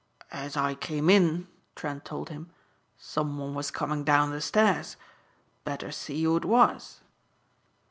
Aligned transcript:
"As 0.31 0.57
I 0.57 0.73
came 0.73 1.11
in," 1.11 1.47
Trent 1.75 2.03
told 2.05 2.29
him, 2.29 2.49
"some 2.97 3.37
one 3.37 3.53
was 3.53 3.69
coming 3.69 4.03
down 4.03 4.31
the 4.31 4.41
stairs. 4.41 4.97
Better 5.63 5.91
see 5.91 6.23
who 6.23 6.37
it 6.37 6.43
was." 6.45 7.01